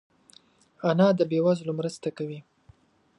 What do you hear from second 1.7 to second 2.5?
مرسته کوي